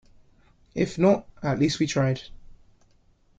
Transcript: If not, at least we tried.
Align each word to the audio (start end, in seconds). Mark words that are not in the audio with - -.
If 0.73 0.97
not, 0.97 1.27
at 1.43 1.59
least 1.59 1.77
we 1.79 1.85
tried. 1.85 2.21